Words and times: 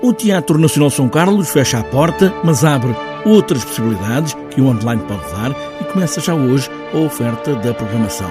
O 0.00 0.12
Teatro 0.12 0.58
Nacional 0.58 0.90
São 0.90 1.08
Carlos 1.08 1.50
fecha 1.50 1.80
a 1.80 1.82
porta, 1.82 2.32
mas 2.44 2.64
abre 2.64 2.94
outras 3.24 3.64
possibilidades 3.64 4.32
que 4.50 4.60
o 4.60 4.68
online 4.68 5.02
pode 5.08 5.28
dar 5.32 5.50
e 5.80 5.84
começa 5.84 6.20
já 6.20 6.34
hoje 6.34 6.70
a 6.94 6.98
oferta 6.98 7.56
da 7.56 7.74
programação. 7.74 8.30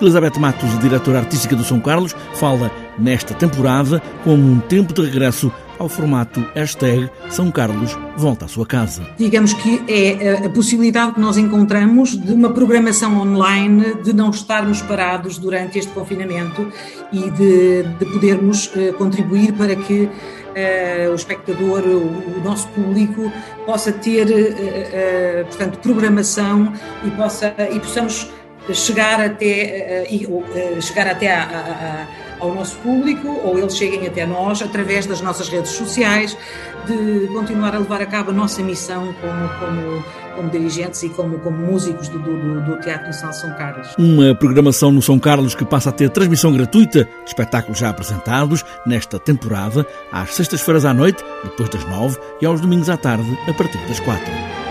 Elizabeth 0.00 0.38
Matos, 0.38 0.78
diretora 0.78 1.18
artística 1.18 1.56
do 1.56 1.64
São 1.64 1.80
Carlos, 1.80 2.14
fala 2.34 2.70
nesta 2.98 3.34
temporada 3.34 4.02
como 4.24 4.42
um 4.42 4.60
tempo 4.60 4.92
de 4.92 5.02
regresso 5.02 5.52
ao 5.78 5.88
formato 5.88 6.44
hashtag 6.54 7.08
São 7.30 7.50
Carlos 7.50 7.96
volta 8.16 8.44
à 8.46 8.48
sua 8.48 8.66
casa. 8.66 9.06
Digamos 9.16 9.52
que 9.52 9.82
é 9.88 10.44
a 10.44 10.50
possibilidade 10.50 11.12
que 11.12 11.20
nós 11.20 11.36
encontramos 11.36 12.16
de 12.16 12.32
uma 12.32 12.50
programação 12.50 13.20
online, 13.20 13.94
de 14.02 14.12
não 14.12 14.30
estarmos 14.30 14.82
parados 14.82 15.38
durante 15.38 15.78
este 15.78 15.92
confinamento 15.92 16.70
e 17.12 17.30
de, 17.30 17.82
de 17.84 18.04
podermos 18.06 18.70
eh, 18.76 18.92
contribuir 18.92 19.52
para 19.52 19.76
que 19.76 20.02
uh, 20.02 21.10
o 21.12 21.14
espectador, 21.14 21.80
o, 21.80 22.40
nosso 22.42 22.66
público, 22.68 23.32
possa 23.64 23.92
ter, 23.92 24.26
uh, 24.26 25.46
portanto, 25.46 25.78
programação 25.78 26.72
e, 27.04 27.10
possa, 27.12 27.54
e 27.72 27.78
possamos 27.78 28.30
chegar 28.74 29.20
até, 29.20 30.06
chegar 30.80 31.06
até 31.06 31.34
a, 31.34 31.42
a, 31.42 32.02
a 32.02 32.27
ao 32.40 32.54
nosso 32.54 32.76
público 32.78 33.28
ou 33.28 33.58
eles 33.58 33.76
cheguem 33.76 34.06
até 34.06 34.26
nós 34.26 34.62
através 34.62 35.06
das 35.06 35.20
nossas 35.20 35.48
redes 35.48 35.72
sociais, 35.72 36.36
de 36.86 37.28
continuar 37.28 37.74
a 37.74 37.78
levar 37.78 38.00
a 38.00 38.06
cabo 38.06 38.30
a 38.30 38.34
nossa 38.34 38.62
missão 38.62 39.14
como, 39.20 39.48
como, 39.58 40.04
como 40.36 40.50
dirigentes 40.50 41.02
e 41.02 41.08
como, 41.08 41.38
como 41.38 41.56
músicos 41.56 42.08
do, 42.08 42.18
do, 42.18 42.60
do 42.62 42.80
Teatro 42.80 43.06
Nacional 43.06 43.32
São 43.32 43.50
Carlos. 43.54 43.94
Uma 43.98 44.34
programação 44.34 44.90
no 44.90 45.02
São 45.02 45.18
Carlos 45.18 45.54
que 45.54 45.64
passa 45.64 45.90
a 45.90 45.92
ter 45.92 46.10
transmissão 46.10 46.52
gratuita 46.52 47.08
espetáculos 47.26 47.78
já 47.78 47.90
apresentados 47.90 48.64
nesta 48.86 49.18
temporada, 49.18 49.86
às 50.12 50.34
sextas-feiras 50.34 50.84
à 50.84 50.94
noite, 50.94 51.24
depois 51.44 51.68
das 51.68 51.84
nove, 51.84 52.18
e 52.40 52.46
aos 52.46 52.60
domingos 52.60 52.88
à 52.88 52.96
tarde, 52.96 53.38
a 53.48 53.52
partir 53.52 53.78
das 53.86 54.00
quatro. 54.00 54.67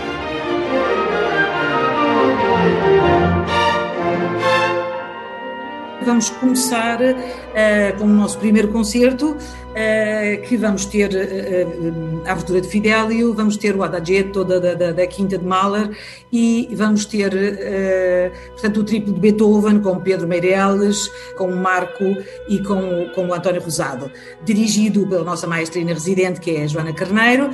Vamos 6.08 6.30
começar 6.30 6.98
uh, 7.02 7.98
com 7.98 8.04
o 8.04 8.08
nosso 8.08 8.38
primeiro 8.38 8.68
concerto, 8.68 9.32
uh, 9.32 10.42
que 10.48 10.56
vamos 10.56 10.86
ter 10.86 11.10
uh, 11.10 12.22
a 12.26 12.32
abertura 12.32 12.62
de 12.62 12.68
Fidelio, 12.68 13.34
vamos 13.34 13.58
ter 13.58 13.76
o 13.76 13.82
Adagietto 13.82 14.42
da, 14.42 14.58
da, 14.58 14.92
da 14.92 15.06
Quinta 15.06 15.36
de 15.36 15.44
Mahler 15.44 15.90
e 16.32 16.66
vamos 16.72 17.04
ter, 17.04 17.30
portanto, 18.52 18.80
o 18.80 18.84
triplo 18.84 19.12
de 19.12 19.20
Beethoven 19.20 19.80
com 19.80 20.00
Pedro 20.00 20.26
Meireles, 20.26 21.10
com 21.36 21.50
o 21.50 21.56
Marco 21.56 22.04
e 22.48 22.58
com, 22.62 23.10
com 23.14 23.28
o 23.28 23.34
António 23.34 23.60
Rosado, 23.60 24.10
dirigido 24.44 25.06
pela 25.06 25.24
nossa 25.24 25.46
maestrina 25.46 25.92
residente, 25.92 26.40
que 26.40 26.52
é 26.52 26.62
a 26.62 26.66
Joana 26.66 26.94
Carneiro, 26.94 27.50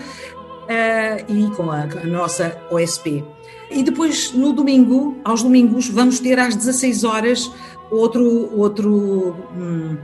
e 1.29 1.55
com 1.57 1.71
a, 1.71 1.83
a 1.83 2.07
nossa 2.07 2.57
OSP. 2.71 3.25
E 3.71 3.83
depois, 3.83 4.33
no 4.33 4.53
domingo, 4.53 5.17
aos 5.25 5.43
domingos, 5.43 5.89
vamos 5.89 6.21
ter 6.21 6.39
às 6.39 6.55
16 6.55 7.05
horas 7.05 7.51
outro, 7.91 8.51
outro, 8.57 9.37
hum, 9.57 9.97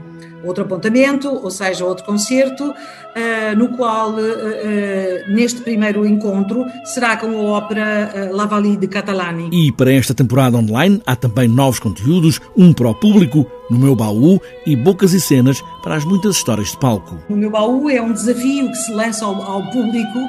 outro 0.43 0.63
apontamento, 0.63 1.29
ou 1.29 1.51
seja, 1.51 1.85
outro 1.85 2.03
concerto, 2.05 2.69
uh, 2.69 3.55
no 3.57 3.69
qual, 3.77 4.11
uh, 4.11 4.15
uh, 4.15 5.33
neste 5.33 5.61
primeiro 5.61 6.05
encontro, 6.05 6.65
será 6.85 7.17
com 7.17 7.27
a 7.27 7.57
ópera 7.57 8.29
La 8.31 8.45
Valli 8.45 8.77
de 8.77 8.87
Catalani. 8.87 9.49
E 9.51 9.71
para 9.71 9.93
esta 9.93 10.13
temporada 10.13 10.57
online 10.57 11.01
há 11.05 11.15
também 11.15 11.47
novos 11.47 11.79
conteúdos, 11.79 12.39
um 12.57 12.73
para 12.73 12.89
o 12.89 12.95
público, 12.95 13.45
no 13.69 13.77
meu 13.77 13.95
baú, 13.95 14.39
e 14.65 14.75
bocas 14.75 15.13
e 15.13 15.21
cenas 15.21 15.61
para 15.83 15.95
as 15.95 16.05
muitas 16.05 16.35
histórias 16.35 16.71
de 16.71 16.77
palco. 16.77 17.17
No 17.29 17.37
meu 17.37 17.49
baú 17.49 17.89
é 17.89 18.01
um 18.01 18.11
desafio 18.11 18.67
que 18.69 18.75
se 18.75 18.91
lança 18.91 19.25
ao, 19.25 19.41
ao 19.41 19.69
público 19.71 20.19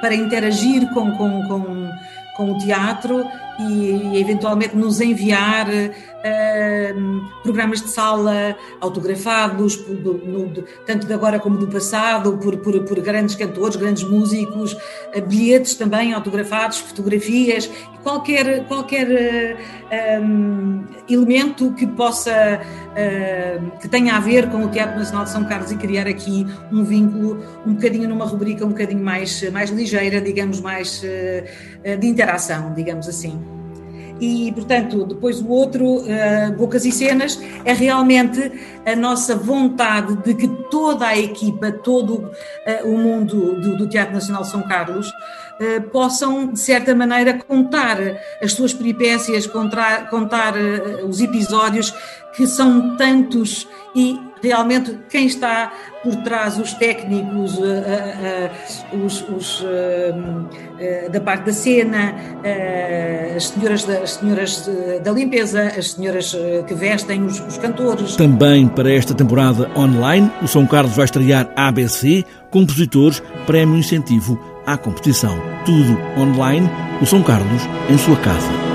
para 0.00 0.14
interagir 0.14 0.88
com, 0.92 1.12
com, 1.12 1.42
com 1.46 1.90
com 2.36 2.52
o 2.52 2.58
teatro 2.58 3.24
e, 3.58 4.14
e 4.14 4.20
eventualmente 4.20 4.76
nos 4.76 5.00
enviar 5.00 5.68
uh, 5.68 7.42
programas 7.42 7.82
de 7.82 7.90
sala 7.90 8.56
autografados, 8.80 9.76
por, 9.76 9.94
no, 9.94 10.50
tanto 10.86 11.06
de 11.06 11.12
agora 11.12 11.38
como 11.38 11.58
do 11.58 11.68
passado, 11.68 12.38
por, 12.38 12.56
por, 12.58 12.80
por 12.84 13.00
grandes 13.00 13.34
cantores, 13.34 13.76
grandes 13.76 14.04
músicos, 14.04 14.72
uh, 14.72 15.26
bilhetes 15.26 15.74
também 15.74 16.12
autografados, 16.12 16.78
fotografias, 16.78 17.70
qualquer, 18.02 18.66
qualquer 18.66 19.56
uh, 19.90 20.22
um, 20.22 20.84
elemento 21.08 21.72
que 21.72 21.86
possa, 21.86 22.60
que 23.80 23.88
tenha 23.88 24.14
a 24.14 24.20
ver 24.20 24.48
com 24.50 24.64
o 24.64 24.68
Teatro 24.68 24.98
Nacional 24.98 25.24
de 25.24 25.30
São 25.30 25.44
Carlos 25.44 25.72
e 25.72 25.76
criar 25.76 26.06
aqui 26.06 26.46
um 26.70 26.84
vínculo 26.84 27.42
um 27.66 27.74
bocadinho 27.74 28.08
numa 28.08 28.24
rubrica 28.24 28.64
um 28.64 28.68
bocadinho 28.68 29.02
mais, 29.02 29.50
mais 29.50 29.70
ligeira, 29.70 30.20
digamos, 30.20 30.60
mais 30.60 31.02
de 31.02 32.06
interação, 32.06 32.72
digamos 32.74 33.08
assim. 33.08 33.40
E, 34.22 34.52
portanto, 34.52 35.04
depois 35.04 35.40
o 35.40 35.48
outro, 35.48 35.96
uh, 35.96 36.52
Bocas 36.56 36.84
e 36.84 36.92
Cenas, 36.92 37.40
é 37.64 37.72
realmente 37.72 38.52
a 38.86 38.94
nossa 38.94 39.34
vontade 39.34 40.14
de 40.22 40.34
que 40.34 40.46
toda 40.70 41.08
a 41.08 41.18
equipa, 41.18 41.72
todo 41.72 42.18
uh, 42.18 42.30
o 42.86 42.96
mundo 42.96 43.60
do, 43.60 43.76
do, 43.76 43.88
Teatro 43.88 44.14
Nacional 44.14 44.44
São 44.44 44.62
Carlos 44.62 45.08
uh, 45.08 45.12
possam, 45.92 46.48
de 46.48 46.58
certa 46.58 46.94
maneira, 46.94 47.34
contar 47.34 47.98
as 48.42 48.52
suas 48.52 48.72
peripécias, 48.72 49.46
contar, 49.46 50.08
contar 50.08 50.54
os 51.08 51.20
episódios 51.20 51.94
que 52.34 52.46
são 52.46 52.96
tantos 52.96 53.68
e 53.94 54.18
realmente 54.42 54.98
quem 55.08 55.26
está 55.26 55.72
por 56.02 56.16
trás, 56.16 56.58
os 56.58 56.72
técnicos, 56.72 57.58
uh, 57.58 59.04
os, 59.04 59.22
os 59.28 59.64
da 61.12 61.20
parte 61.20 61.44
da 61.44 61.52
cena, 61.52 62.14
as 63.36 63.48
senhoras, 63.48 63.88
as 63.88 64.10
senhoras 64.14 64.70
da 65.04 65.12
limpeza, 65.12 65.72
as 65.78 65.92
senhoras 65.92 66.36
que 66.66 66.74
vestem 66.74 67.24
os, 67.24 67.38
os 67.38 67.56
cantores. 67.58 68.16
Também 68.16 68.66
para 68.66 68.92
esta 68.92 69.14
temporada 69.14 69.70
online, 69.76 70.28
o 70.42 70.48
São 70.48 70.66
Carlos 70.66 70.96
vai 70.96 71.04
estrear 71.04 71.48
ABC, 71.54 72.24
compositores, 72.50 73.22
prémio 73.46 73.76
incentivo 73.76 74.51
à 74.66 74.76
competição. 74.76 75.40
Tudo 75.64 75.98
online, 76.18 76.68
o 77.00 77.06
São 77.06 77.22
Carlos 77.22 77.62
em 77.90 77.98
sua 77.98 78.16
casa. 78.16 78.71